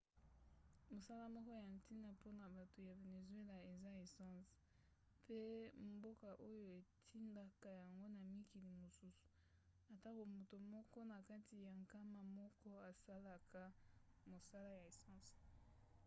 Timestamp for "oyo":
6.51-6.69